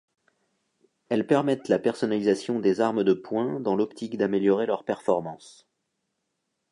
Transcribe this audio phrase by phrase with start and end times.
[1.09, 5.67] Elles permettent la personnalisation des armes de poing dans l'optique d'améliorer leurs performances.